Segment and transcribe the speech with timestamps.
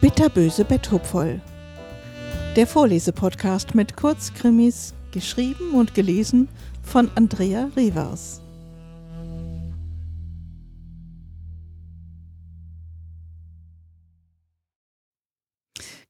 [0.00, 1.40] Bitterböse Betthupfoll.
[2.54, 6.48] Der Vorlesepodcast mit Kurzkrimis, geschrieben und gelesen
[6.82, 8.40] von Andrea Revers.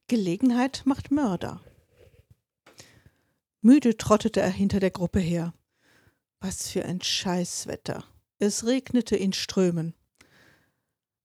[0.09, 1.61] Gelegenheit macht Mörder.
[3.61, 5.53] Müde trottete er hinter der Gruppe her.
[6.41, 8.05] Was für ein Scheißwetter.
[8.39, 9.95] Es regnete in Strömen.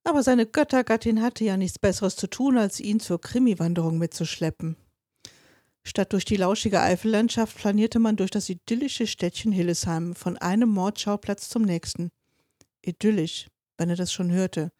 [0.03, 4.77] Aber seine Göttergattin hatte ja nichts Besseres zu tun, als ihn zur Krimiwanderung mitzuschleppen.
[5.83, 11.49] Statt durch die lauschige Eifellandschaft flanierte man durch das idyllische Städtchen Hillesheim von einem Mordschauplatz
[11.49, 12.11] zum nächsten.
[12.81, 13.47] Idyllisch,
[13.77, 14.71] wenn er das schon hörte.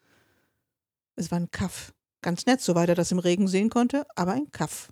[1.16, 1.94] Es war ein Kaff.
[2.22, 4.90] Ganz nett, soweit er das im Regen sehen konnte, aber ein Kaff.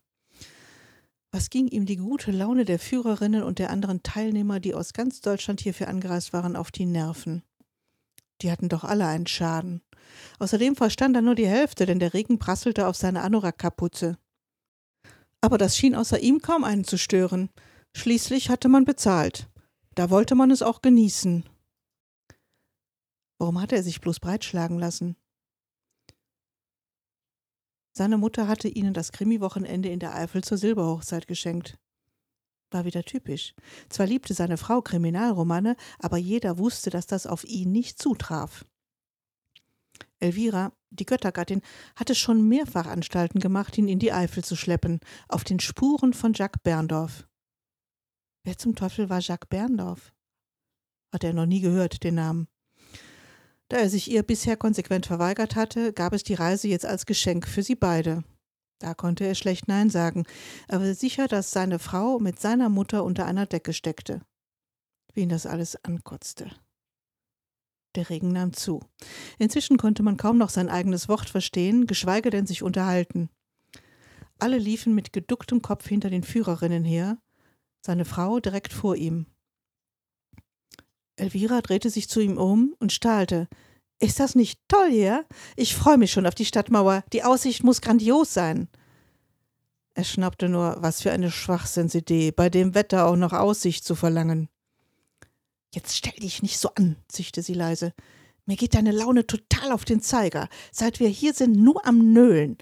[1.32, 5.22] Was ging ihm die gute Laune der Führerinnen und der anderen Teilnehmer, die aus ganz
[5.22, 7.44] Deutschland hierfür angereist waren, auf die Nerven?
[8.42, 9.82] Die hatten doch alle einen Schaden.
[10.40, 14.18] Außerdem verstand er nur die Hälfte, denn der Regen prasselte auf seine Anorak-Kapuze.
[15.42, 17.50] Aber das schien außer ihm kaum einen zu stören.
[17.96, 19.48] Schließlich hatte man bezahlt.
[19.94, 21.44] Da wollte man es auch genießen.
[23.38, 25.16] Warum hatte er sich bloß breitschlagen lassen?
[27.92, 31.78] Seine Mutter hatte ihnen das Krimiwochenende in der Eifel zur Silberhochzeit geschenkt.
[32.72, 33.56] War wieder typisch.
[33.90, 38.66] Zwar liebte seine Frau Kriminalromane, aber jeder wusste, dass das auf ihn nicht zutraf.
[40.20, 41.62] Elvira, die Göttergattin,
[41.96, 46.34] hatte schon mehrfach Anstalten gemacht, ihn in die Eifel zu schleppen, auf den Spuren von
[46.34, 47.28] Jacques Berndorf.
[48.44, 50.14] Wer zum Teufel war Jacques Berndorf?
[51.12, 52.48] Hatte er noch nie gehört, den Namen.
[53.70, 57.48] Da er sich ihr bisher konsequent verweigert hatte, gab es die Reise jetzt als Geschenk
[57.48, 58.24] für sie beide.
[58.80, 60.26] Da konnte er schlecht Nein sagen,
[60.68, 64.22] aber sicher, dass seine Frau mit seiner Mutter unter einer Decke steckte.
[65.14, 66.50] Wie ihn das alles ankotzte.
[67.96, 68.82] Der Regen nahm zu.
[69.38, 73.30] Inzwischen konnte man kaum noch sein eigenes Wort verstehen, geschweige denn sich unterhalten.
[74.40, 77.18] Alle liefen mit geducktem Kopf hinter den Führerinnen her,
[77.86, 79.26] seine Frau direkt vor ihm.
[81.20, 83.48] Elvira drehte sich zu ihm um und stahlte.
[84.00, 85.26] Ist das nicht toll hier?
[85.56, 87.04] Ich freue mich schon auf die Stadtmauer.
[87.12, 88.70] Die Aussicht muss grandios sein.
[89.94, 94.48] Er schnappte nur, was für eine Schwachsinnsidee, bei dem Wetter auch noch Aussicht zu verlangen.
[95.74, 97.94] Jetzt stell dich nicht so an, zischte sie leise.
[98.46, 100.48] Mir geht deine Laune total auf den Zeiger.
[100.72, 102.58] Seit wir hier sind, nur am Nölen.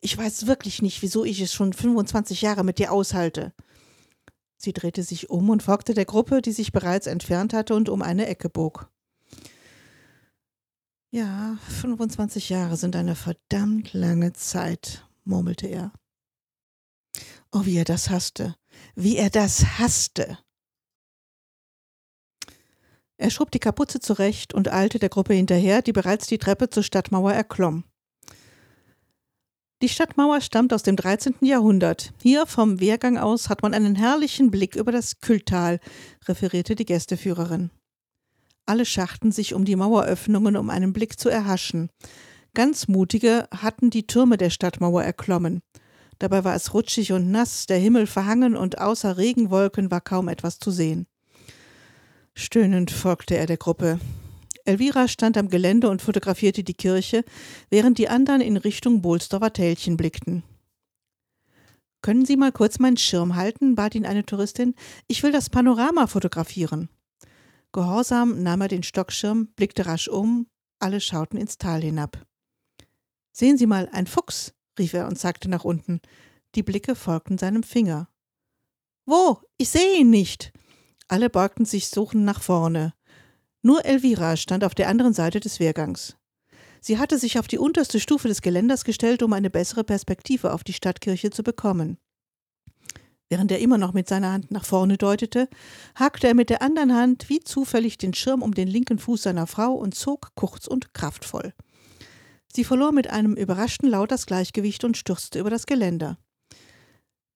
[0.00, 3.52] Ich weiß wirklich nicht, wieso ich es schon 25 Jahre mit dir aushalte.
[4.64, 8.00] Sie drehte sich um und folgte der Gruppe, die sich bereits entfernt hatte und um
[8.00, 8.88] eine Ecke bog.
[11.10, 15.92] Ja, 25 Jahre sind eine verdammt lange Zeit, murmelte er.
[17.50, 18.54] Oh, wie er das hasste.
[18.94, 20.38] Wie er das hasste.
[23.16, 26.84] Er schob die Kapuze zurecht und eilte der Gruppe hinterher, die bereits die Treppe zur
[26.84, 27.84] Stadtmauer erklomm.
[29.82, 31.34] Die Stadtmauer stammt aus dem 13.
[31.40, 32.12] Jahrhundert.
[32.22, 35.80] Hier vom Wehrgang aus hat man einen herrlichen Blick über das Kühltal,
[36.28, 37.70] referierte die Gästeführerin.
[38.64, 41.90] Alle schachten sich um die Maueröffnungen, um einen Blick zu erhaschen.
[42.54, 45.62] Ganz mutige hatten die Türme der Stadtmauer erklommen.
[46.20, 50.60] Dabei war es rutschig und nass, der Himmel verhangen und außer Regenwolken war kaum etwas
[50.60, 51.08] zu sehen.
[52.34, 53.98] Stöhnend folgte er der Gruppe.
[54.64, 57.24] Elvira stand am Gelände und fotografierte die Kirche,
[57.70, 60.42] während die anderen in Richtung Bohlsdorfer Tälchen blickten.
[62.02, 63.76] Können Sie mal kurz meinen Schirm halten?
[63.76, 64.74] bat ihn eine Touristin.
[65.06, 66.88] Ich will das Panorama fotografieren.
[67.72, 70.46] Gehorsam nahm er den Stockschirm, blickte rasch um,
[70.78, 72.26] alle schauten ins Tal hinab.
[73.30, 76.00] Sehen Sie mal, ein Fuchs, rief er und zeigte nach unten.
[76.54, 78.08] Die Blicke folgten seinem Finger.
[79.06, 79.40] Wo?
[79.56, 80.52] Ich sehe ihn nicht.
[81.08, 82.94] Alle beugten sich suchend nach vorne.
[83.62, 86.16] Nur Elvira stand auf der anderen Seite des Wehrgangs.
[86.80, 90.64] Sie hatte sich auf die unterste Stufe des Geländers gestellt, um eine bessere Perspektive auf
[90.64, 91.98] die Stadtkirche zu bekommen.
[93.28, 95.48] Während er immer noch mit seiner Hand nach vorne deutete,
[95.94, 99.46] hakte er mit der anderen Hand wie zufällig den Schirm um den linken Fuß seiner
[99.46, 101.54] Frau und zog kurz und kraftvoll.
[102.52, 106.18] Sie verlor mit einem überraschten Laut das Gleichgewicht und stürzte über das Geländer.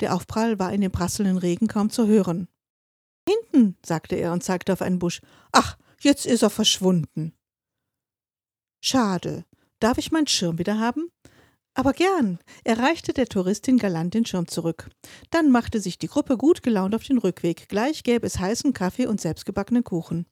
[0.00, 2.48] Der Aufprall war in dem prasselnden Regen kaum zu hören.
[3.26, 5.22] Hinten, sagte er und zeigte auf einen Busch.
[5.52, 7.32] Ach, Jetzt ist er verschwunden.
[8.82, 9.44] Schade.
[9.80, 11.10] Darf ich meinen Schirm wieder haben?
[11.74, 12.38] Aber gern.
[12.64, 14.90] Er reichte der Touristin galant den Schirm zurück.
[15.30, 17.68] Dann machte sich die Gruppe gut gelaunt auf den Rückweg.
[17.68, 20.26] Gleich gäbe es heißen Kaffee und selbstgebackenen Kuchen.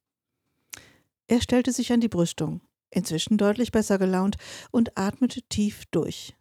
[1.27, 4.37] Er stellte sich an die Brüstung, inzwischen deutlich besser gelaunt,
[4.71, 6.35] und atmete tief durch.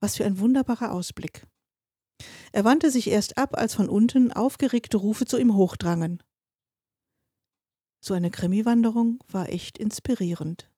[0.00, 1.46] Was für ein wunderbarer Ausblick.
[2.52, 6.22] Er wandte sich erst ab, als von unten aufgeregte Rufe zu ihm hochdrangen.
[8.00, 10.70] So eine Krimi-Wanderung war echt inspirierend.